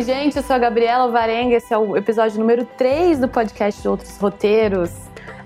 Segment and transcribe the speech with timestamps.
[0.00, 3.82] Oi, gente, eu sou a Gabriela Varenga, esse é o episódio número 3 do podcast
[3.82, 4.90] de Outros Roteiros.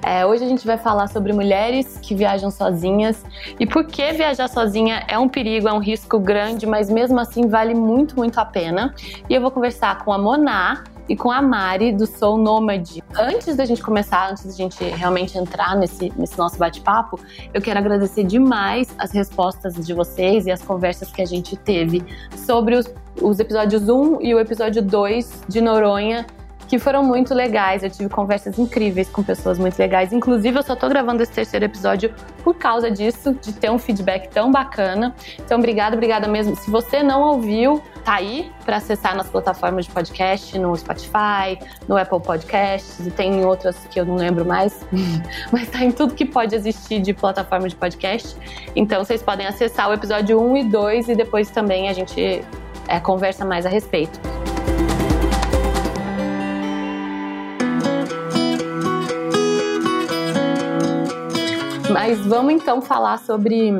[0.00, 3.24] É, hoje a gente vai falar sobre mulheres que viajam sozinhas
[3.58, 7.48] e por que viajar sozinha é um perigo, é um risco grande, mas mesmo assim
[7.48, 8.94] vale muito, muito a pena.
[9.28, 12.98] E eu vou conversar com a Moná, e com a Mari do Soul Nomad.
[13.16, 17.18] Antes da gente começar, antes da gente realmente entrar nesse, nesse nosso bate-papo,
[17.52, 22.04] eu quero agradecer demais as respostas de vocês e as conversas que a gente teve
[22.36, 26.26] sobre os, os episódios 1 e o episódio 2 de Noronha
[26.74, 27.84] que foram muito legais.
[27.84, 30.12] Eu tive conversas incríveis com pessoas muito legais.
[30.12, 34.28] Inclusive, eu só tô gravando esse terceiro episódio por causa disso, de ter um feedback
[34.28, 35.14] tão bacana.
[35.38, 36.56] Então, obrigada, obrigada mesmo.
[36.56, 41.96] Se você não ouviu, tá aí para acessar nas plataformas de podcast, no Spotify, no
[41.96, 44.84] Apple Podcasts e tem outras que eu não lembro mais,
[45.52, 48.36] mas tá em tudo que pode existir de plataforma de podcast.
[48.74, 52.44] Então, vocês podem acessar o episódio 1 e 2 e depois também a gente
[52.88, 54.18] é, conversa mais a respeito.
[61.94, 63.70] Mas vamos então falar sobre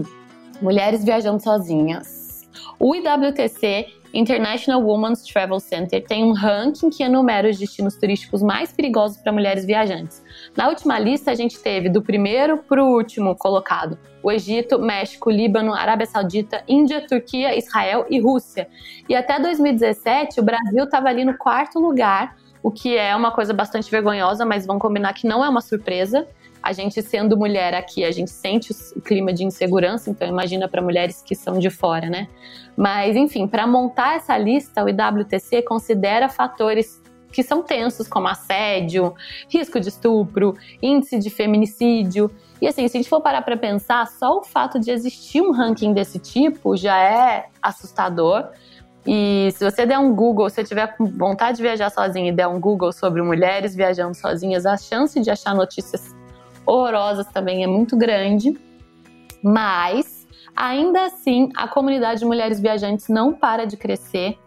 [0.63, 2.49] mulheres viajando sozinhas.
[2.79, 8.71] O IWTC International Women's Travel Center tem um ranking que enumera os destinos turísticos mais
[8.71, 10.23] perigosos para mulheres viajantes.
[10.57, 15.29] Na última lista, a gente teve do primeiro para o último colocado o Egito, México,
[15.29, 18.69] Líbano, Arábia Saudita, Índia, Turquia, Israel e Rússia.
[19.09, 23.53] E até 2017, o Brasil estava ali no quarto lugar, o que é uma coisa
[23.53, 26.29] bastante vergonhosa, mas vamos combinar que não é uma surpresa
[26.65, 30.81] a gente sendo mulher aqui, a gente sente o clima de insegurança, então imagina para
[30.81, 32.27] mulheres que são de fora, né?
[32.75, 39.13] Mas, enfim, para montar essa lista, o IWTC considera fatores que são tensos, como assédio,
[39.51, 42.31] risco de estupro, índice de feminicídio.
[42.63, 45.53] E assim, se a gente for parar para pensar, só o fato de existir um
[45.53, 48.49] ranking desse tipo já é assustador.
[49.07, 52.47] E se você der um Google, se você tiver vontade de viajar sozinha e der
[52.47, 56.15] um Google sobre mulheres viajando sozinhas, a chance de achar notícias
[56.67, 58.59] horrorosas também é muito grande,
[59.43, 60.27] mas
[60.57, 64.39] ainda assim a comunidade de mulheres viajantes não para de crescer.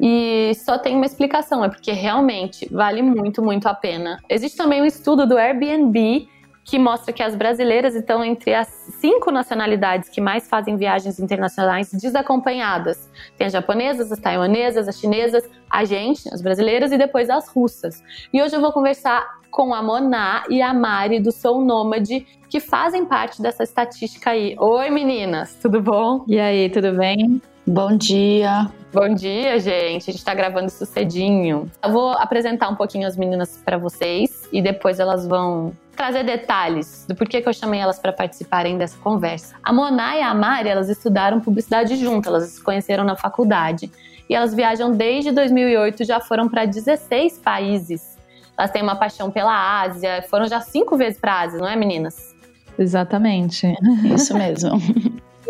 [0.00, 4.18] E só tem uma explicação, é porque realmente vale muito, muito a pena.
[4.28, 6.28] Existe também um estudo do Airbnb
[6.64, 8.68] que mostra que as brasileiras estão entre as
[9.00, 13.10] cinco nacionalidades que mais fazem viagens internacionais desacompanhadas.
[13.36, 18.02] Tem as japonesas, as taiwanesas, as chinesas, a gente, as brasileiras e depois as russas.
[18.32, 22.58] E hoje eu vou conversar com a Moná e a Mari do Soul Nômade, que
[22.58, 24.56] fazem parte dessa estatística aí.
[24.58, 26.24] Oi meninas, tudo bom?
[26.26, 27.40] E aí, tudo bem?
[27.66, 28.68] Bom dia.
[28.92, 30.10] Bom dia, gente.
[30.10, 31.70] A gente tá gravando isso cedinho.
[31.82, 37.06] Eu vou apresentar um pouquinho as meninas para vocês e depois elas vão trazer detalhes
[37.08, 39.54] do porquê que eu chamei elas para participarem dessa conversa.
[39.62, 43.90] A Mona e a Mari, elas estudaram publicidade juntas, elas se conheceram na faculdade.
[44.28, 48.18] E elas viajam desde 2008, já foram para 16 países.
[48.58, 52.34] Elas têm uma paixão pela Ásia, foram já cinco vezes para Ásia, não é, meninas?
[52.76, 53.72] Exatamente.
[54.12, 54.80] Isso mesmo.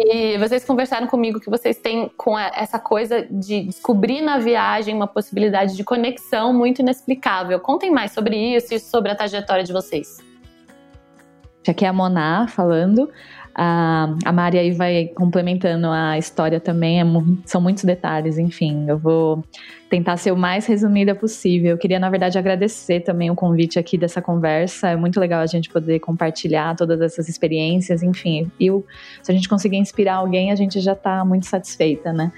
[0.05, 5.07] E vocês conversaram comigo que vocês têm com essa coisa de descobrir na viagem uma
[5.07, 7.61] possibilidade de conexão muito inexplicável.
[7.61, 10.19] Contem mais sobre isso e sobre a trajetória de vocês.
[11.69, 13.09] Aqui é a Moná falando.
[13.55, 17.05] A, a Mari aí vai complementando a história também, é,
[17.45, 19.45] são muitos detalhes, enfim, eu vou
[19.91, 21.73] tentar ser o mais resumida possível.
[21.73, 25.47] Eu queria, na verdade, agradecer também o convite aqui dessa conversa, é muito legal a
[25.47, 28.71] gente poder compartilhar todas essas experiências, enfim, e
[29.23, 32.33] se a gente conseguir inspirar alguém, a gente já está muito satisfeita, né?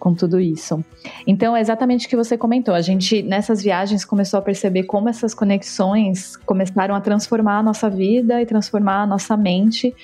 [0.00, 0.82] com tudo isso.
[1.26, 2.74] Então, é exatamente o que você comentou.
[2.74, 7.88] A gente, nessas viagens, começou a perceber como essas conexões começaram a transformar a nossa
[7.90, 9.94] vida e transformar a nossa mente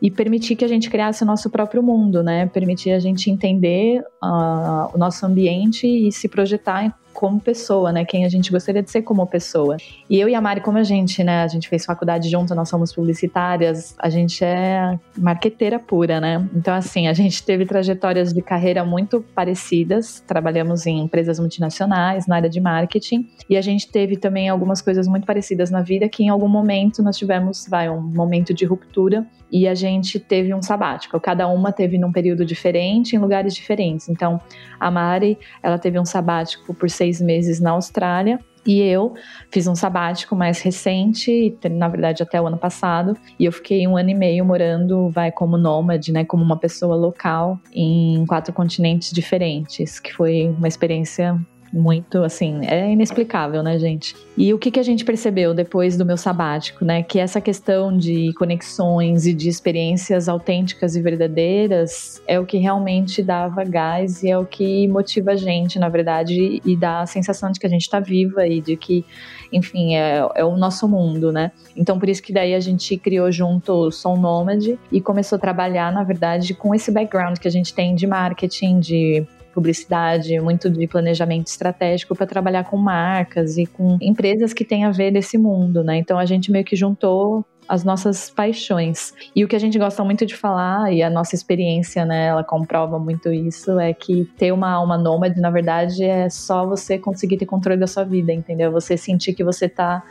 [0.00, 2.46] e permitir que a gente criasse o nosso próprio mundo, né?
[2.46, 8.04] Permitir a gente entender uh, o nosso ambiente e se projetar como pessoa, né?
[8.04, 9.76] Quem a gente gostaria de ser como pessoa.
[10.08, 11.42] E eu e a Mari, como a gente, né?
[11.42, 16.48] A gente fez faculdade junto, nós somos publicitárias, a gente é marqueteira pura, né?
[16.54, 22.36] Então, assim, a gente teve trajetórias de carreira muito parecidas, trabalhamos em empresas multinacionais, na
[22.36, 26.22] área de marketing, e a gente teve também algumas coisas muito parecidas na vida que
[26.22, 30.62] em algum momento nós tivemos, vai, um momento de ruptura e a gente teve um
[30.62, 31.18] sabático.
[31.18, 34.08] Cada uma teve num período diferente, em lugares diferentes.
[34.08, 34.40] Então,
[34.78, 38.38] a Mari, ela teve um sabático por seis meses na Austrália.
[38.66, 39.14] E eu
[39.50, 43.96] fiz um sabático mais recente, na verdade até o ano passado, e eu fiquei um
[43.96, 49.10] ano e meio morando, vai como nômade, né, como uma pessoa local em quatro continentes
[49.10, 51.40] diferentes, que foi uma experiência
[51.72, 54.14] muito, assim, é inexplicável, né, gente?
[54.36, 57.02] E o que, que a gente percebeu depois do meu sabático, né?
[57.02, 63.22] Que essa questão de conexões e de experiências autênticas e verdadeiras é o que realmente
[63.22, 67.50] dava gás e é o que motiva a gente, na verdade, e dá a sensação
[67.50, 69.04] de que a gente está viva e de que,
[69.52, 71.52] enfim, é, é o nosso mundo, né?
[71.76, 75.38] Então, por isso que daí a gente criou junto o Som Nômade e começou a
[75.38, 79.26] trabalhar, na verdade, com esse background que a gente tem de marketing, de
[79.58, 84.92] publicidade, muito de planejamento estratégico para trabalhar com marcas e com empresas que têm a
[84.92, 85.96] ver nesse mundo, né?
[85.96, 89.12] Então a gente meio que juntou as nossas paixões.
[89.34, 92.42] E o que a gente gosta muito de falar, e a nossa experiência, né, ela
[92.42, 97.36] comprova muito isso, é que ter uma alma nômade, na verdade, é só você conseguir
[97.36, 98.70] ter controle da sua vida, entendeu?
[98.72, 100.02] Você sentir que você tá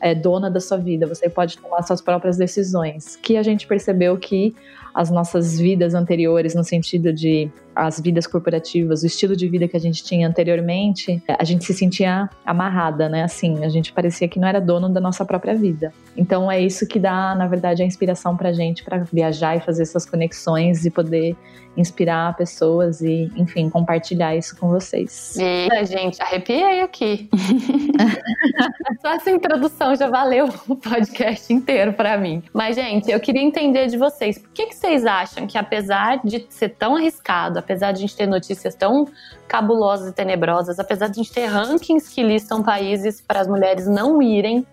[0.00, 3.16] é, dona da sua vida, você pode tomar suas próprias decisões.
[3.16, 4.54] Que a gente percebeu que
[4.94, 9.76] as nossas vidas anteriores, no sentido de as vidas corporativas, o estilo de vida que
[9.76, 13.24] a gente tinha anteriormente, a gente se sentia amarrada, né?
[13.24, 15.92] Assim, a gente parecia que não era dono da nossa própria vida.
[16.16, 19.82] Então é isso que dá, na verdade, a inspiração pra gente para viajar e fazer
[19.82, 21.36] essas conexões e poder
[21.76, 25.36] inspirar pessoas e, enfim, compartilhar isso com vocês.
[25.38, 27.28] Eita, gente, arrepiei aqui.
[29.00, 32.42] Só essa introdução já valeu o podcast inteiro para mim.
[32.52, 36.46] Mas, gente, eu queria entender de vocês, por que, que vocês acham que apesar de
[36.50, 39.06] ser tão arriscado, apesar de a gente ter notícias tão
[39.48, 43.86] cabulosas e tenebrosas, apesar de a gente ter rankings que listam países para as mulheres
[43.86, 44.66] não irem,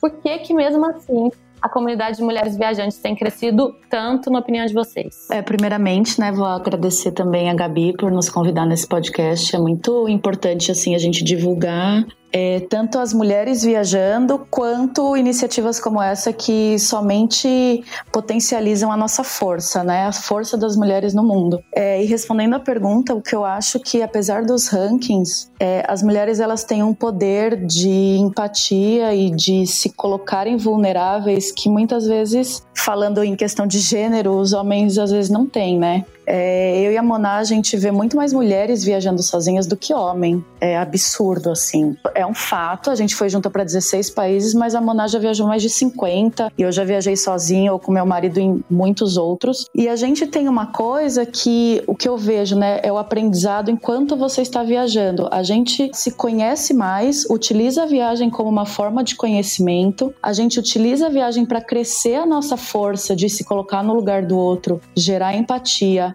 [0.00, 1.30] por que que mesmo assim
[1.60, 5.28] a comunidade de mulheres viajantes tem crescido tanto, na opinião de vocês?
[5.30, 9.54] É, primeiramente, né, vou agradecer também a Gabi por nos convidar nesse podcast.
[9.54, 16.02] É muito importante assim a gente divulgar é, tanto as mulheres viajando quanto iniciativas como
[16.02, 20.06] essa que somente potencializam a nossa força, né?
[20.06, 21.62] A força das mulheres no mundo.
[21.74, 26.02] É, e respondendo à pergunta, o que eu acho que apesar dos rankings, é, as
[26.02, 32.62] mulheres elas têm um poder de empatia e de se colocarem vulneráveis que muitas vezes,
[32.74, 36.04] falando em questão de gênero, os homens às vezes não têm, né?
[36.30, 39.94] É, eu e a Moná, a gente vê muito mais mulheres viajando sozinhas do que
[39.94, 40.44] homem.
[40.60, 41.96] É absurdo, assim.
[42.14, 45.46] É um fato, a gente foi junto para 16 países, mas a Moná já viajou
[45.46, 49.64] mais de 50 e eu já viajei sozinha ou com meu marido em muitos outros.
[49.74, 53.70] E a gente tem uma coisa que o que eu vejo, né, é o aprendizado
[53.70, 55.28] enquanto você está viajando.
[55.30, 60.58] A gente se conhece mais, utiliza a viagem como uma forma de conhecimento, a gente
[60.58, 64.78] utiliza a viagem para crescer a nossa força de se colocar no lugar do outro,
[64.94, 66.14] gerar empatia,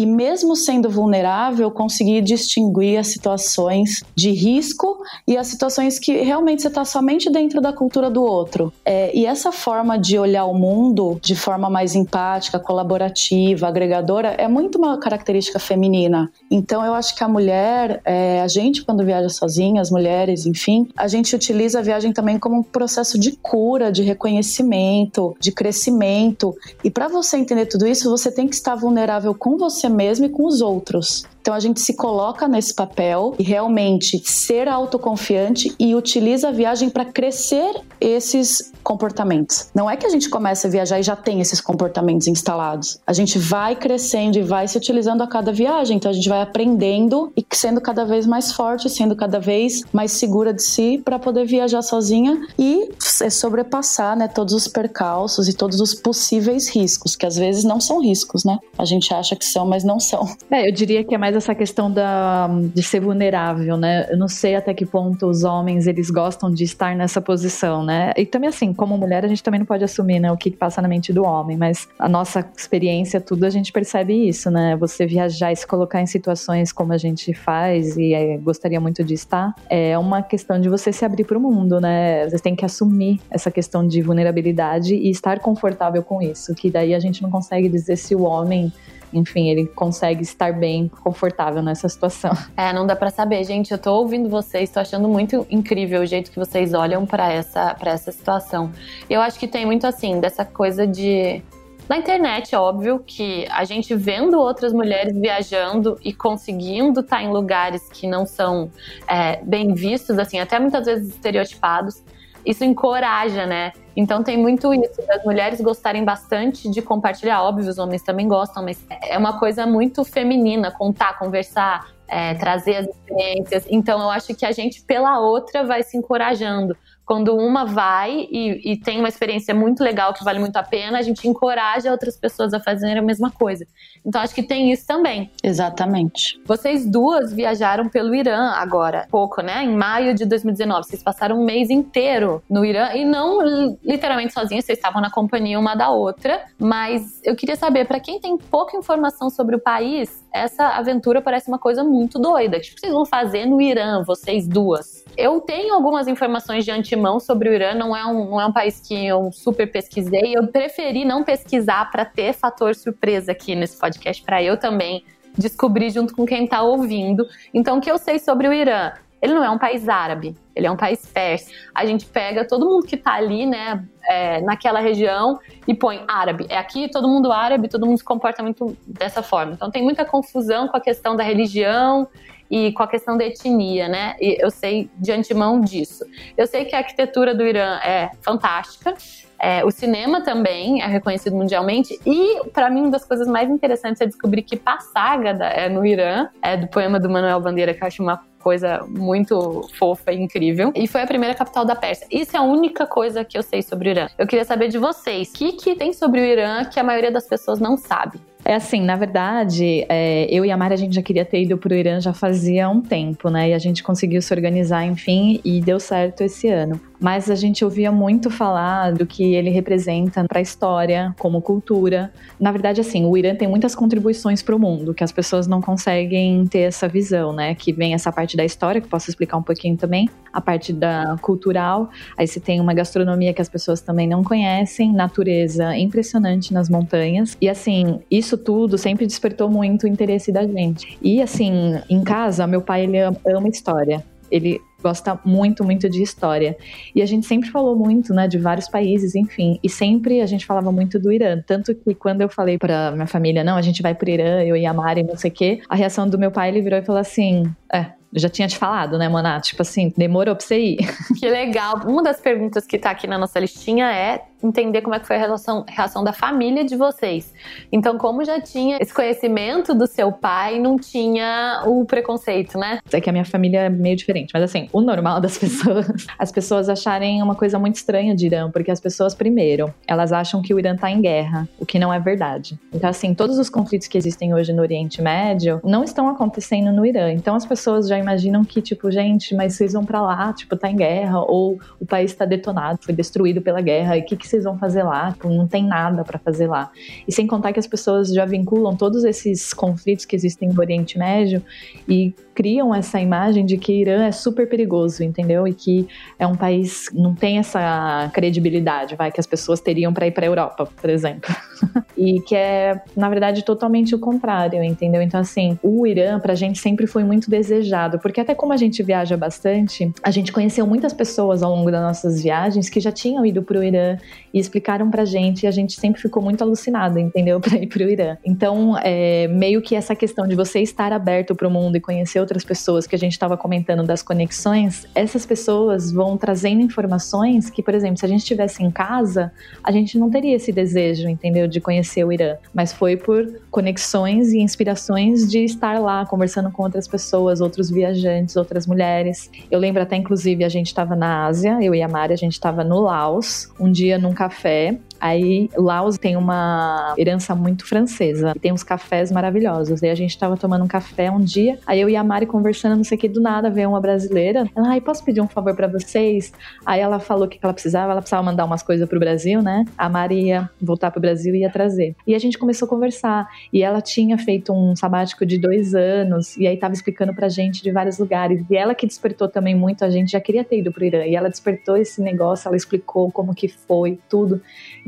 [0.00, 4.96] e mesmo sendo vulnerável, conseguir distinguir as situações de risco
[5.28, 8.72] e as situações que realmente você está somente dentro da cultura do outro.
[8.82, 14.48] É, e essa forma de olhar o mundo de forma mais empática, colaborativa, agregadora, é
[14.48, 16.32] muito uma característica feminina.
[16.50, 20.88] Então eu acho que a mulher, é, a gente quando viaja sozinha, as mulheres, enfim,
[20.96, 26.56] a gente utiliza a viagem também como um processo de cura, de reconhecimento, de crescimento.
[26.82, 30.28] E para você entender tudo isso, você tem que estar vulnerável com você mesmo e
[30.28, 31.24] com os outros.
[31.40, 36.90] Então a gente se coloca nesse papel e realmente ser autoconfiante e utiliza a viagem
[36.90, 39.68] para crescer esses comportamentos.
[39.74, 42.98] Não é que a gente começa a viajar e já tem esses comportamentos instalados.
[43.06, 45.96] A gente vai crescendo e vai se utilizando a cada viagem.
[45.96, 50.12] Então a gente vai aprendendo e sendo cada vez mais forte, sendo cada vez mais
[50.12, 52.90] segura de si para poder viajar sozinha e
[53.30, 58.00] sobrepassar, né, todos os percalços e todos os possíveis riscos, que às vezes não são
[58.00, 58.58] riscos, né?
[58.78, 60.28] A gente acha que são, mas não são.
[60.50, 64.06] É, eu diria que é mais essa questão da, de ser vulnerável, né?
[64.10, 68.12] Eu não sei até que ponto os homens eles gostam de estar nessa posição, né?
[68.16, 70.80] E também assim, como mulher a gente também não pode assumir, né, o que passa
[70.80, 74.76] na mente do homem, mas a nossa experiência, tudo a gente percebe isso, né?
[74.76, 79.02] Você viajar e se colocar em situações como a gente faz e é, gostaria muito
[79.02, 82.28] de estar, é uma questão de você se abrir para o mundo, né?
[82.28, 86.94] Você tem que assumir essa questão de vulnerabilidade e estar confortável com isso, que daí
[86.94, 88.72] a gente não consegue dizer se o homem
[89.12, 92.30] enfim, ele consegue estar bem confortável nessa situação.
[92.56, 93.70] É, não dá para saber, gente.
[93.70, 97.74] Eu tô ouvindo vocês, tô achando muito incrível o jeito que vocês olham para essa
[97.74, 98.70] para essa situação.
[99.08, 101.42] Eu acho que tem muito assim dessa coisa de
[101.90, 107.30] na internet, óbvio que a gente vendo outras mulheres viajando e conseguindo estar tá em
[107.30, 108.70] lugares que não são
[109.08, 112.00] é, bem vistos, assim, até muitas vezes estereotipados,
[112.46, 113.72] isso encoraja, né?
[113.96, 118.64] Então tem muito isso, das mulheres gostarem bastante de compartilhar, óbvio, os homens também gostam,
[118.64, 123.66] mas é uma coisa muito feminina, contar, conversar, é, trazer as experiências.
[123.68, 126.76] Então eu acho que a gente, pela outra, vai se encorajando
[127.10, 130.96] quando uma vai e, e, tem uma experiência muito legal que vale muito a pena,
[130.96, 133.66] a gente encoraja outras pessoas a fazerem a mesma coisa.
[134.06, 135.28] Então acho que tem isso também.
[135.42, 136.40] Exatamente.
[136.46, 139.64] Vocês duas viajaram pelo Irã agora, pouco, né?
[139.64, 140.86] Em maio de 2019.
[140.86, 143.40] Vocês passaram um mês inteiro no Irã e não
[143.82, 146.40] literalmente sozinhas, vocês estavam na companhia uma da outra.
[146.60, 151.48] Mas eu queria saber, para quem tem pouca informação sobre o país, essa aventura parece
[151.48, 152.58] uma coisa muito doida.
[152.58, 155.04] O que vocês vão fazer no Irã, vocês duas?
[155.16, 158.52] Eu tenho algumas informações de antemão sobre o Irã, não é um, não é um
[158.52, 160.36] país que eu super pesquisei.
[160.36, 165.04] Eu preferi não pesquisar para ter fator surpresa aqui nesse podcast, para eu também
[165.36, 167.26] descobrir junto com quem está ouvindo.
[167.52, 168.92] Então, o que eu sei sobre o Irã?
[169.22, 171.50] Ele não é um país árabe, ele é um país persa.
[171.74, 175.38] A gente pega todo mundo que está ali, né, é, naquela região
[175.68, 176.44] e põe árabe.
[176.48, 179.52] É aqui todo mundo árabe, todo mundo se comporta muito dessa forma.
[179.52, 182.08] Então tem muita confusão com a questão da religião
[182.50, 184.16] e com a questão da etnia, né?
[184.20, 186.04] E eu sei de antemão disso.
[186.36, 188.94] Eu sei que a arquitetura do Irã é fantástica.
[189.38, 194.02] É, o cinema também é reconhecido mundialmente e para mim uma das coisas mais interessantes
[194.02, 197.86] é descobrir que Passagada é no Irã, é do poema do Manuel Bandeira que eu
[197.86, 200.72] acho uma coisa muito fofa e incrível.
[200.74, 202.06] E foi a primeira capital da Pérsia.
[202.10, 204.08] Isso é a única coisa que eu sei sobre o Irã.
[204.18, 207.10] Eu queria saber de vocês, o que, que tem sobre o Irã que a maioria
[207.10, 208.18] das pessoas não sabe?
[208.44, 211.58] É assim, na verdade, é, eu e a Mari a gente já queria ter ido
[211.58, 213.50] pro Irã já fazia um tempo, né?
[213.50, 216.80] E a gente conseguiu se organizar, enfim, e deu certo esse ano.
[217.00, 222.12] Mas a gente ouvia muito falar do que ele representa para a história, como cultura.
[222.38, 225.62] Na verdade, assim, o Irã tem muitas contribuições para o mundo que as pessoas não
[225.62, 227.54] conseguem ter essa visão, né?
[227.54, 231.16] Que vem essa parte da história, que posso explicar um pouquinho também, a parte da
[231.22, 231.88] cultural.
[232.18, 237.36] Aí você tem uma gastronomia que as pessoas também não conhecem, natureza impressionante nas montanhas.
[237.40, 240.98] E assim, isso tudo sempre despertou muito o interesse da gente.
[241.00, 244.04] E assim, em casa, meu pai ele ama história.
[244.30, 246.56] Ele gosta muito, muito de história.
[246.94, 249.58] E a gente sempre falou muito, né, de vários países, enfim.
[249.62, 251.42] E sempre a gente falava muito do Irã.
[251.46, 254.56] Tanto que quando eu falei pra minha família, não, a gente vai pro Irã, eu
[254.56, 256.82] e a Mari, não sei o quê, a reação do meu pai, ele virou e
[256.82, 259.40] falou assim: é, já tinha te falado, né, Moná?
[259.40, 260.78] Tipo assim, demorou pra você ir.
[261.18, 261.80] Que legal.
[261.86, 265.16] Uma das perguntas que tá aqui na nossa listinha é entender como é que foi
[265.16, 267.32] a relação, reação da família de vocês.
[267.70, 272.80] Então, como já tinha esse conhecimento do seu pai, não tinha o preconceito, né?
[272.92, 276.32] É que a minha família é meio diferente, mas assim, o normal das pessoas, as
[276.32, 280.54] pessoas acharem uma coisa muito estranha de Irã, porque as pessoas, primeiro, elas acham que
[280.54, 282.58] o Irã tá em guerra, o que não é verdade.
[282.72, 286.84] Então, assim, todos os conflitos que existem hoje no Oriente Médio não estão acontecendo no
[286.86, 287.12] Irã.
[287.12, 290.70] Então, as pessoas já imaginam que, tipo, gente, mas vocês vão para lá, tipo, tá
[290.70, 294.28] em guerra, ou o país está detonado, foi destruído pela guerra, e o que, que
[294.30, 295.12] vocês vão fazer lá?
[295.12, 296.70] Tipo, não tem nada para fazer lá.
[297.06, 300.98] E sem contar que as pessoas já vinculam todos esses conflitos que existem no Oriente
[300.98, 301.42] Médio
[301.88, 305.46] e criam essa imagem de que Irã é super perigoso, entendeu?
[305.46, 305.86] E que
[306.18, 310.24] é um país não tem essa credibilidade, vai que as pessoas teriam para ir para
[310.24, 311.30] Europa, por exemplo.
[311.94, 315.02] e que é, na verdade, totalmente o contrário, entendeu?
[315.02, 318.82] Então assim, o Irã pra gente sempre foi muito desejado, porque até como a gente
[318.82, 323.26] viaja bastante, a gente conheceu muitas pessoas ao longo das nossas viagens que já tinham
[323.26, 323.98] ido pro Irã
[324.32, 327.38] e explicaram pra gente e a gente sempre ficou muito alucinada, entendeu?
[327.50, 328.16] Pra ir pro Irã.
[328.24, 332.44] Então, é, meio que essa questão de você estar aberto pro mundo e conhecer outras
[332.44, 337.74] pessoas que a gente estava comentando das conexões, essas pessoas vão trazendo informações que, por
[337.74, 339.32] exemplo, se a gente estivesse em casa,
[339.64, 341.48] a gente não teria esse desejo, entendeu?
[341.48, 342.36] De conhecer o Irã.
[342.54, 348.36] Mas foi por conexões e inspirações de estar lá conversando com outras pessoas, outros viajantes,
[348.36, 349.28] outras mulheres.
[349.50, 352.34] Eu lembro até, inclusive, a gente estava na Ásia, eu e a Mari, a gente
[352.34, 358.34] estava no Laos, um dia num café Aí Laos tem uma herança muito francesa.
[358.40, 359.82] Tem uns cafés maravilhosos.
[359.82, 361.58] E a gente tava tomando um café um dia.
[361.66, 364.44] Aí eu e a Mari conversando, não sei o que, do nada veio uma brasileira.
[364.54, 366.32] Ela, ai, posso pedir um favor para vocês?
[366.66, 369.64] Aí ela falou que ela precisava, ela precisava mandar umas coisas pro Brasil, né?
[369.76, 371.96] A Mari ia voltar pro Brasil e ia trazer.
[372.06, 373.28] E a gente começou a conversar.
[373.52, 376.36] E ela tinha feito um sabático de dois anos.
[376.36, 378.44] E aí tava explicando pra gente de vários lugares.
[378.50, 381.04] E ela que despertou também muito, a gente já queria ter ido pro Irã.
[381.04, 384.40] E ela despertou esse negócio, ela explicou como que foi, tudo.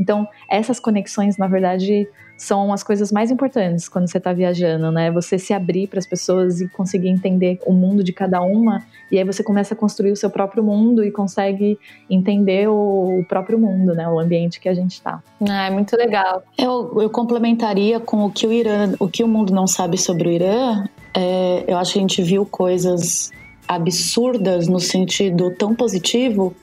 [0.02, 5.12] Então, essas conexões, na verdade, são as coisas mais importantes quando você está viajando, né?
[5.12, 8.82] Você se abrir para as pessoas e conseguir entender o mundo de cada uma,
[9.12, 11.78] e aí você começa a construir o seu próprio mundo e consegue
[12.10, 14.08] entender o próprio mundo, né?
[14.08, 15.22] O ambiente que a gente está.
[15.48, 16.42] Ah, é muito legal.
[16.58, 20.28] Eu, eu complementaria com o que o Irã, o que o mundo não sabe sobre
[20.28, 20.84] o Irã.
[21.14, 23.30] É, eu acho que a gente viu coisas
[23.68, 26.56] absurdas no sentido tão positivo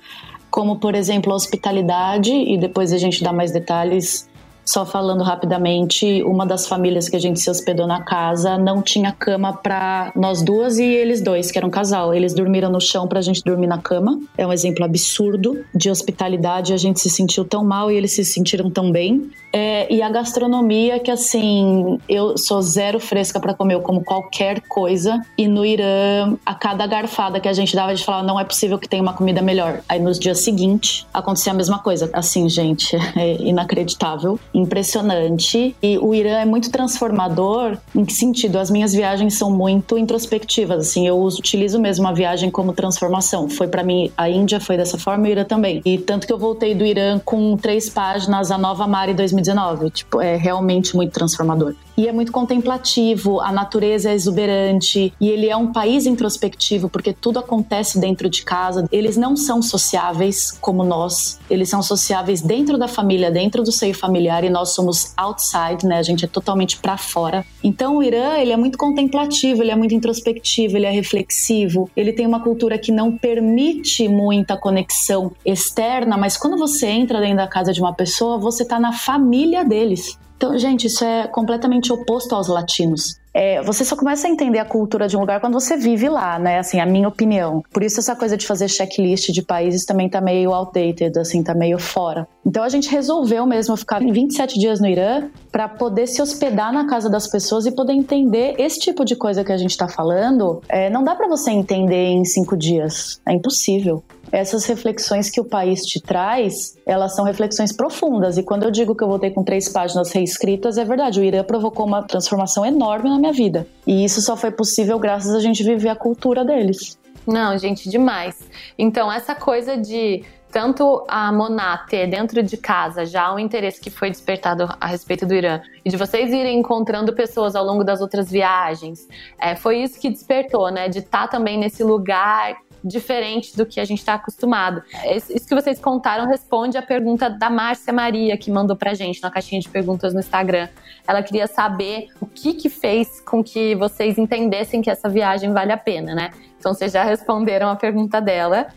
[0.50, 4.30] como, por exemplo, a hospitalidade, e depois a gente dá mais detalhes
[4.70, 9.12] Só falando rapidamente, uma das famílias que a gente se hospedou na casa não tinha
[9.12, 12.14] cama para nós duas e eles dois, que eram um casal.
[12.14, 14.20] Eles dormiram no chão pra gente dormir na cama.
[14.38, 16.72] É um exemplo absurdo de hospitalidade.
[16.72, 19.32] A gente se sentiu tão mal e eles se sentiram tão bem.
[19.52, 24.62] É, e a gastronomia, que assim, eu sou zero fresca para comer, eu como qualquer
[24.62, 25.22] coisa.
[25.38, 28.44] E no Irã, a cada garfada que a gente dava, a gente falava, não é
[28.44, 29.82] possível que tenha uma comida melhor.
[29.88, 32.10] Aí nos dias seguintes, acontecia a mesma coisa.
[32.14, 35.76] Assim, gente, é inacreditável, impressionante.
[35.82, 37.78] E o Irã é muito transformador.
[37.96, 38.58] Em que sentido?
[38.58, 43.50] As minhas viagens são muito introspectivas, assim, eu utilizo mesmo a viagem como transformação.
[43.50, 45.82] Foi para mim, a Índia foi dessa forma o Irã também.
[45.84, 49.90] E tanto que eu voltei do Irã com três páginas, a Nova Mari 2019 2019.
[49.92, 51.76] Tipo, é realmente muito transformador.
[52.00, 57.12] E é muito contemplativo, a natureza é exuberante e ele é um país introspectivo porque
[57.12, 58.88] tudo acontece dentro de casa.
[58.90, 63.94] Eles não são sociáveis como nós, eles são sociáveis dentro da família, dentro do seio
[63.94, 65.98] familiar e nós somos outside, né?
[65.98, 67.46] A gente é totalmente para fora.
[67.62, 72.14] Então o Irã, ele é muito contemplativo, ele é muito introspectivo, ele é reflexivo, ele
[72.14, 77.48] tem uma cultura que não permite muita conexão externa, mas quando você entra dentro da
[77.48, 80.18] casa de uma pessoa, você tá na família deles.
[80.40, 83.20] Então, gente, isso é completamente oposto aos latinos.
[83.34, 86.40] É, você só começa a entender a cultura de um lugar quando você vive lá,
[86.40, 86.60] né?
[86.60, 87.64] Assim, a minha opinião.
[87.72, 91.54] Por isso essa coisa de fazer checklist de países também tá meio outdated, assim, tá
[91.54, 92.28] meio fora.
[92.46, 96.88] Então a gente resolveu mesmo ficar 27 dias no Irã para poder se hospedar na
[96.88, 100.62] casa das pessoas e poder entender esse tipo de coisa que a gente tá falando.
[100.68, 103.22] É, não dá para você entender em cinco dias.
[103.28, 108.38] É impossível essas reflexões que o país te traz, elas são reflexões profundas.
[108.38, 111.20] E quando eu digo que eu voltei com três páginas reescritas, é verdade.
[111.20, 113.68] O Irã provocou uma transformação enorme na minha vida.
[113.86, 116.98] E isso só foi possível graças a gente viver a cultura deles.
[117.28, 118.40] Não, gente, demais.
[118.78, 123.90] Então, essa coisa de tanto a Moná ter dentro de casa já um interesse que
[123.90, 128.02] foi despertado a respeito do Irã e de vocês irem encontrando pessoas ao longo das
[128.02, 129.08] outras viagens,
[129.40, 130.90] é, foi isso que despertou, né?
[130.90, 134.82] De estar tá também nesse lugar diferente do que a gente está acostumado.
[135.30, 139.30] Isso que vocês contaram responde a pergunta da Márcia Maria, que mandou pra gente na
[139.30, 140.70] caixinha de perguntas no Instagram.
[141.10, 145.72] Ela queria saber o que que fez com que vocês entendessem que essa viagem vale
[145.72, 146.30] a pena, né?
[146.60, 148.68] Então vocês já responderam a pergunta dela.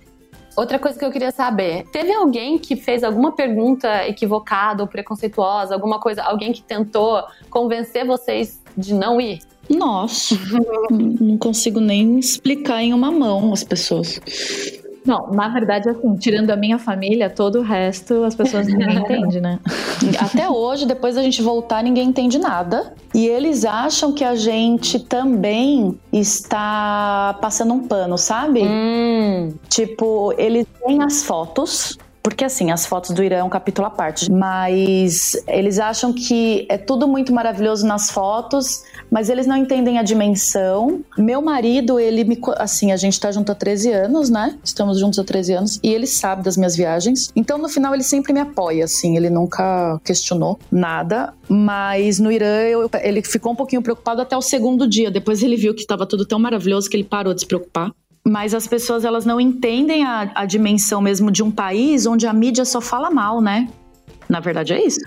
[0.57, 5.75] Outra coisa que eu queria saber: teve alguém que fez alguma pergunta equivocada ou preconceituosa,
[5.75, 9.41] alguma coisa, alguém que tentou convencer vocês de não ir?
[9.69, 10.35] Nossa,
[10.91, 14.19] não consigo nem explicar em uma mão as pessoas.
[15.05, 19.41] Não, na verdade, assim, tirando a minha família, todo o resto as pessoas ninguém entende,
[19.41, 19.59] né?
[20.19, 22.95] Até hoje, depois da gente voltar, ninguém entende nada.
[23.15, 28.63] E eles acham que a gente também está passando um pano, sabe?
[28.63, 29.53] Hum.
[29.69, 33.91] Tipo, eles têm as fotos porque assim, as fotos do Irã é um capítulo à
[33.91, 39.99] parte, mas eles acham que é tudo muito maravilhoso nas fotos, mas eles não entendem
[39.99, 41.01] a dimensão.
[41.19, 42.39] Meu marido, ele me.
[42.57, 44.59] Assim, a gente tá junto há 13 anos, né?
[44.63, 47.31] Estamos juntos há 13 anos, e ele sabe das minhas viagens.
[47.35, 51.33] Então, no final, ele sempre me apoia, assim, ele nunca questionou nada.
[51.49, 55.11] Mas no Irã, eu, ele ficou um pouquinho preocupado até o segundo dia.
[55.11, 57.93] Depois ele viu que estava tudo tão maravilhoso que ele parou de se preocupar
[58.25, 62.33] mas as pessoas elas não entendem a, a dimensão mesmo de um país onde a
[62.33, 63.69] mídia só fala mal, né?
[64.29, 65.01] Na verdade é isso.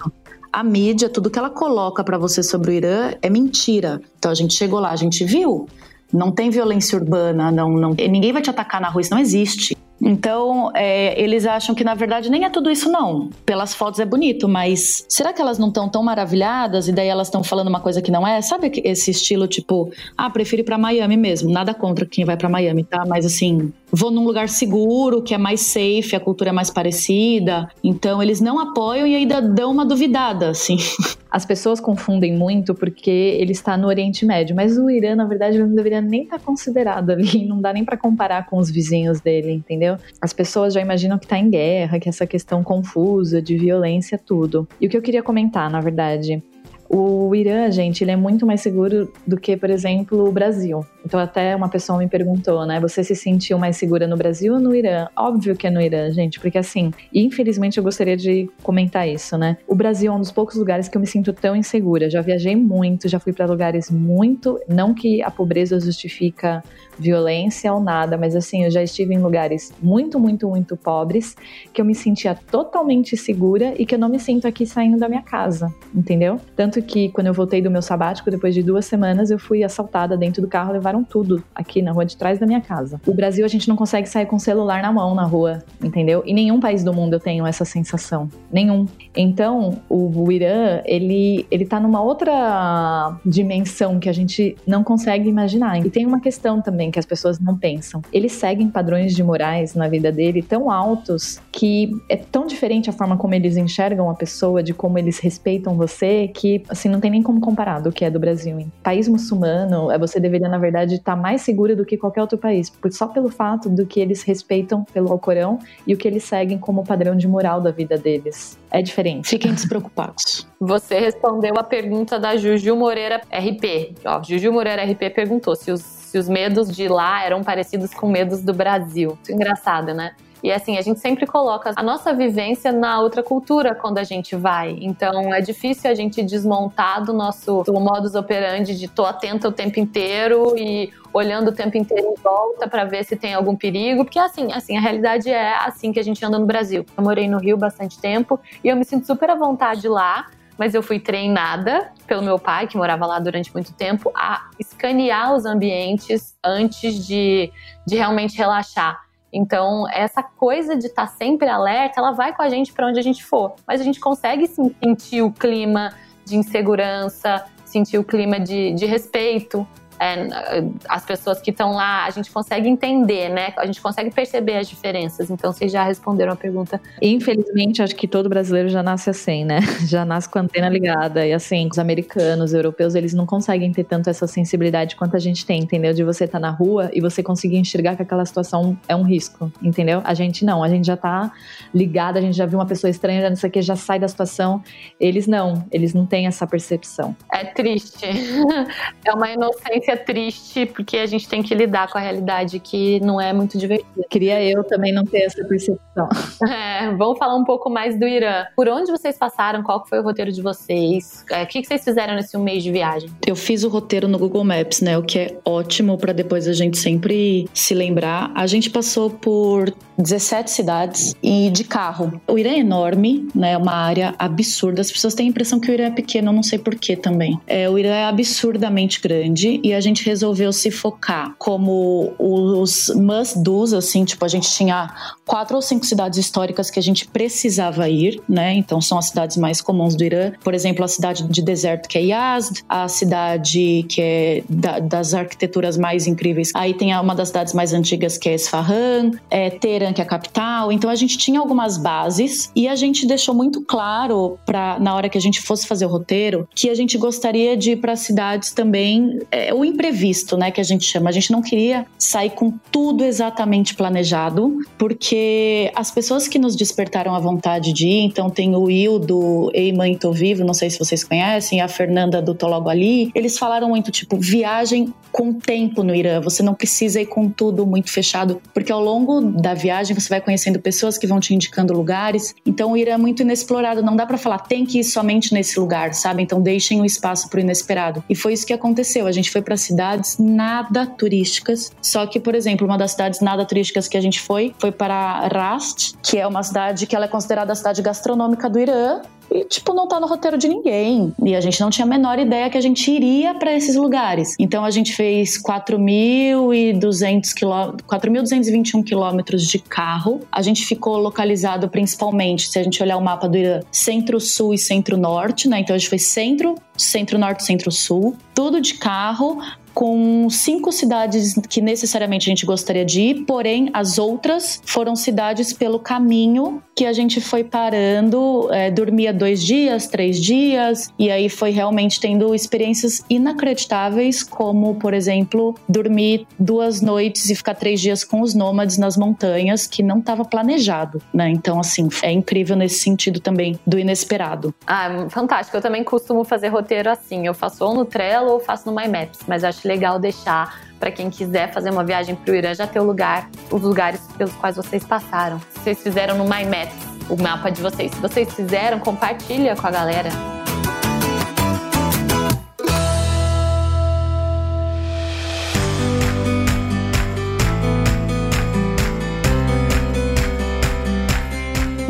[0.51, 4.01] A mídia, tudo que ela coloca para você sobre o Irã é mentira.
[4.17, 5.67] Então a gente chegou lá, a gente viu.
[6.13, 9.75] Não tem violência urbana, não, não, ninguém vai te atacar na rua, isso não existe.
[10.07, 13.31] Então, é, eles acham que na verdade nem é tudo isso, não.
[13.43, 17.27] Pelas fotos é bonito, mas será que elas não estão tão maravilhadas e daí elas
[17.27, 18.39] estão falando uma coisa que não é?
[18.43, 21.51] Sabe esse estilo tipo, ah, prefiro ir pra Miami mesmo?
[21.51, 23.03] Nada contra quem vai para Miami, tá?
[23.07, 27.67] Mas assim, vou num lugar seguro, que é mais safe, a cultura é mais parecida.
[27.83, 30.77] Então, eles não apoiam e ainda dão uma duvidada, assim.
[31.29, 35.59] As pessoas confundem muito porque ele está no Oriente Médio, mas o Irã, na verdade,
[35.59, 39.51] não deveria nem estar considerado ali, não dá nem para comparar com os vizinhos dele,
[39.51, 39.97] entendeu?
[40.21, 44.67] As pessoas já imaginam que tá em guerra, que essa questão confusa de violência, tudo.
[44.79, 46.41] E o que eu queria comentar, na verdade,
[46.89, 50.85] o Irã, gente, ele é muito mais seguro do que, por exemplo, o Brasil.
[51.05, 52.79] Então, até uma pessoa me perguntou, né?
[52.79, 55.07] Você se sentiu mais segura no Brasil ou no Irã?
[55.15, 59.57] Óbvio que é no Irã, gente, porque assim, infelizmente eu gostaria de comentar isso, né?
[59.67, 62.09] O Brasil é um dos poucos lugares que eu me sinto tão insegura.
[62.09, 64.59] Já viajei muito, já fui para lugares muito.
[64.67, 66.63] Não que a pobreza justifica
[66.97, 71.35] violência ou nada, mas assim, eu já estive em lugares muito, muito, muito pobres
[71.73, 75.09] que eu me sentia totalmente segura e que eu não me sinto aqui saindo da
[75.09, 76.39] minha casa, entendeu?
[76.55, 80.15] Tanto que quando eu voltei do meu sabático, depois de duas semanas, eu fui assaltada
[80.15, 83.01] dentro do carro, levaram tudo aqui na rua de trás da minha casa.
[83.05, 86.23] O Brasil, a gente não consegue sair com o celular na mão na rua, entendeu?
[86.25, 88.29] Em nenhum país do mundo eu tenho essa sensação.
[88.51, 88.87] Nenhum.
[89.15, 95.27] Então, o, o Irã, ele, ele tá numa outra dimensão que a gente não consegue
[95.27, 95.79] imaginar.
[95.85, 98.01] E tem uma questão também que as pessoas não pensam.
[98.11, 102.93] Eles seguem padrões de morais na vida dele tão altos que é tão diferente a
[102.93, 107.11] forma como eles enxergam a pessoa, de como eles respeitam você, que assim não tem
[107.11, 108.59] nem como comparar do que é do Brasil.
[108.59, 112.37] Em país muçulmano, é, você deveria na verdade estar mais segura do que qualquer outro
[112.37, 116.57] país, só pelo fato do que eles respeitam pelo Alcorão e o que eles seguem
[116.57, 118.57] como padrão de moral da vida deles.
[118.71, 119.29] É diferente.
[119.29, 120.47] Fiquem despreocupados.
[120.59, 123.95] Você respondeu a pergunta da Juju Moreira RP.
[124.05, 128.09] Ó, Juju Moreira RP perguntou se os, se os medos de lá eram parecidos com
[128.09, 129.09] medos do Brasil.
[129.09, 130.11] Muito engraçado, né?
[130.45, 134.35] E assim, a gente sempre coloca a nossa vivência na outra cultura quando a gente
[134.35, 134.77] vai.
[134.79, 139.51] Então é difícil a gente desmontar do nosso do modus operandi de tô atenta o
[139.51, 144.05] tempo inteiro e olhando o tempo inteiro em volta para ver se tem algum perigo,
[144.05, 146.85] porque assim, assim, a realidade é assim que a gente anda no Brasil.
[146.95, 150.27] Eu morei no Rio bastante tempo e eu me sinto super à vontade lá
[150.57, 155.33] mas eu fui treinada pelo meu pai, que morava lá durante muito tempo, a escanear
[155.33, 157.51] os ambientes antes de,
[157.85, 159.04] de realmente relaxar.
[159.35, 162.97] Então, essa coisa de estar tá sempre alerta, ela vai com a gente para onde
[162.97, 163.53] a gente for.
[163.67, 165.93] Mas a gente consegue sentir o clima
[166.23, 169.67] de insegurança, sentir o clima de, de respeito,
[169.99, 173.53] é, as pessoas que estão lá, a gente consegue entender, né?
[173.57, 175.29] A gente consegue perceber as diferenças.
[175.29, 176.81] Então, vocês já responderam a pergunta.
[177.01, 179.59] Infelizmente, acho que todo brasileiro já nasce assim, né?
[179.85, 181.25] Já nasce com a antena ligada.
[181.25, 185.19] E assim, os americanos, os europeus, eles não conseguem ter tanto essa sensibilidade quanto a
[185.19, 185.93] gente tem, entendeu?
[185.93, 189.03] De você estar tá na rua e você conseguir enxergar que aquela situação é um
[189.03, 190.01] risco, entendeu?
[190.03, 191.31] A gente não, a gente já tá
[191.73, 193.99] ligado, a gente já viu uma pessoa estranha, já não sei o que, já sai
[193.99, 194.63] da situação.
[194.99, 197.15] Eles não, eles não têm essa percepção.
[197.31, 198.05] É triste.
[199.05, 202.99] é uma inocência é triste, porque a gente tem que lidar com a realidade que
[202.99, 204.05] não é muito divertida.
[204.09, 206.09] Queria eu também não ter essa percepção.
[206.45, 208.45] É, vamos falar um pouco mais do Irã.
[208.55, 209.63] Por onde vocês passaram?
[209.63, 211.25] Qual foi o roteiro de vocês?
[211.31, 213.09] É, o que vocês fizeram nesse um mês de viagem?
[213.25, 214.97] Eu fiz o roteiro no Google Maps, né?
[214.97, 218.31] O que é ótimo para depois a gente sempre se lembrar.
[218.35, 222.21] A gente passou por 17 cidades e de carro.
[222.27, 223.53] O Irã é enorme, né?
[223.53, 224.81] É uma área absurda.
[224.81, 227.39] As pessoas têm a impressão que o Irã é pequeno, eu não sei porquê também.
[227.47, 233.73] É, o Irã é absurdamente grande e a gente resolveu se focar como os must-dos,
[233.73, 234.93] assim, tipo, a gente tinha
[235.25, 238.53] quatro ou cinco cidades históricas que a gente precisava ir, né?
[238.53, 240.31] Então são as cidades mais comuns do Irã.
[240.43, 245.13] Por exemplo, a cidade de deserto que é Yazd, a cidade que é da, das
[245.13, 246.51] arquiteturas mais incríveis.
[246.53, 250.07] Aí tem uma das cidades mais antigas que é Esfahan, é Teheran, que é a
[250.07, 250.71] capital.
[250.71, 255.09] Então a gente tinha algumas bases e a gente deixou muito claro para na hora
[255.09, 258.51] que a gente fosse fazer o roteiro que a gente gostaria de ir para cidades
[258.51, 261.09] também é, o imprevisto, né, que a gente chama.
[261.09, 267.15] A gente não queria sair com tudo exatamente planejado, porque as pessoas que nos despertaram
[267.15, 270.69] a vontade de ir, então tem o Will do Ei Mãe Tô Vivo, não sei
[270.69, 275.33] se vocês conhecem, a Fernanda do Tô Logo Ali, eles falaram muito tipo, viagem com
[275.33, 279.53] tempo no Irã, você não precisa ir com tudo muito fechado, porque ao longo da
[279.53, 283.21] viagem você vai conhecendo pessoas que vão te indicando lugares, então o Irã é muito
[283.21, 286.21] inexplorado, não dá para falar tem que ir somente nesse lugar, sabe?
[286.21, 288.03] Então deixem o espaço pro inesperado.
[288.09, 291.71] E foi isso que aconteceu, a gente foi para cidades nada turísticas.
[291.81, 295.27] Só que, por exemplo, uma das cidades nada turísticas que a gente foi foi para
[295.27, 299.43] Rast, que é uma cidade que ela é considerada a cidade gastronômica do Irã e,
[299.45, 301.13] tipo, não tá no roteiro de ninguém.
[301.23, 304.35] E a gente não tinha a menor ideia que a gente iria para esses lugares.
[304.39, 310.21] Então a gente fez 4.200 quilômetros, 4.221 quilômetros de carro.
[310.31, 314.57] A gente ficou localizado principalmente, se a gente olhar o mapa do Irã, centro-sul e
[314.57, 315.59] centro-norte, né?
[315.59, 319.41] Então a gente foi centro, centro-norte, centro-sul, tudo de carro
[319.75, 325.51] com cinco cidades que necessariamente a gente gostaria de ir, porém as outras foram cidades
[325.51, 331.29] pelo caminho que a gente foi parando, é, dormia dois dias, três dias, e aí
[331.29, 338.03] foi realmente tendo experiências inacreditáveis, como, por exemplo, dormir duas noites e ficar três dias
[338.03, 341.29] com os nômades nas montanhas, que não estava planejado, né?
[341.29, 344.53] Então, assim, é incrível nesse sentido também do inesperado.
[344.67, 345.55] Ah, fantástico.
[345.55, 347.25] Eu também costumo fazer roteiro assim.
[347.25, 350.91] Eu faço ou no Trello ou faço no My Maps, mas acho legal deixar para
[350.91, 354.33] quem quiser fazer uma viagem para o Irã já ter o lugar, os lugares pelos
[354.33, 355.39] quais vocês passaram.
[355.55, 357.91] Vocês fizeram no My Maps o mapa de vocês.
[357.91, 360.44] Se vocês fizeram, compartilha com a galera.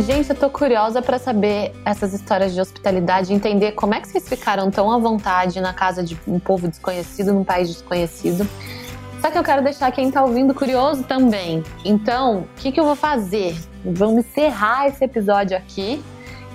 [0.06, 4.30] Gente, eu tô curiosa para saber essas histórias de hospitalidade, entender como é que vocês
[4.30, 8.48] ficaram tão à vontade na casa de um povo desconhecido, num país desconhecido.
[9.20, 11.64] Só que eu quero deixar quem tá ouvindo curioso também.
[11.84, 13.58] Então, o que, que eu vou fazer?
[13.84, 16.04] Vamos encerrar esse episódio aqui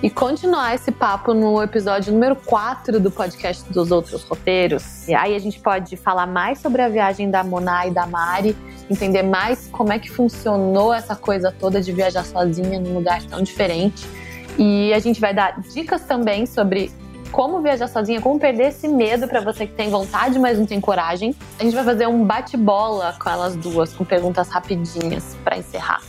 [0.02, 5.06] e continuar esse papo no episódio número 4 do podcast dos outros roteiros.
[5.06, 8.56] E aí a gente pode falar mais sobre a viagem da Mona e da Mari,
[8.90, 13.42] entender mais como é que funcionou essa coisa toda de viajar sozinha num lugar tão
[13.42, 14.06] diferente.
[14.58, 16.90] E a gente vai dar dicas também sobre
[17.30, 20.80] como viajar sozinha, como perder esse medo para você que tem vontade, mas não tem
[20.80, 21.36] coragem.
[21.58, 26.00] A gente vai fazer um bate-bola com elas duas, com perguntas rapidinhas para encerrar.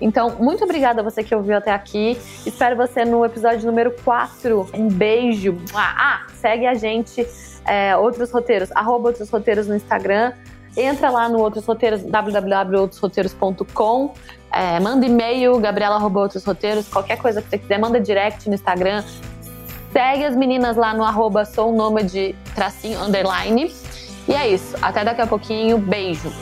[0.00, 2.18] Então, muito obrigada a você que ouviu até aqui.
[2.44, 4.70] Espero você no episódio número 4.
[4.74, 5.56] Um beijo.
[5.74, 7.26] Ah, segue a gente,
[7.64, 10.32] é, Outros Roteiros, arroba Outros Roteiros no Instagram.
[10.76, 14.12] Entra lá no Outros Roteiros, www.outrosroteiros.com.
[14.52, 19.04] É, manda e-mail, gabriela.outrosroteiros, qualquer coisa que você quiser, manda direct no Instagram.
[19.92, 23.72] Segue as meninas lá no arroba sounômade, tracinho, underline.
[24.26, 24.76] E é isso.
[24.82, 25.78] Até daqui a pouquinho.
[25.78, 26.32] Beijo.